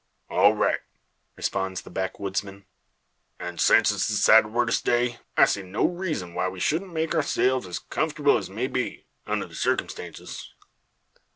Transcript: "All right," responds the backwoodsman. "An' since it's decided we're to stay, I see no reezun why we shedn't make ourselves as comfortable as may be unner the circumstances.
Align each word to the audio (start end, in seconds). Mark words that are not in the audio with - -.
"All 0.31 0.55
right," 0.55 0.79
responds 1.35 1.83
the 1.83 1.91
backwoodsman. 1.91 2.65
"An' 3.39 3.59
since 3.59 3.91
it's 3.91 4.07
decided 4.07 4.51
we're 4.51 4.65
to 4.65 4.71
stay, 4.71 5.19
I 5.37 5.45
see 5.45 5.61
no 5.61 5.87
reezun 5.87 6.33
why 6.33 6.47
we 6.47 6.59
shedn't 6.59 6.91
make 6.91 7.13
ourselves 7.13 7.67
as 7.67 7.77
comfortable 7.77 8.35
as 8.39 8.49
may 8.49 8.65
be 8.65 9.05
unner 9.27 9.47
the 9.47 9.53
circumstances. 9.53 10.55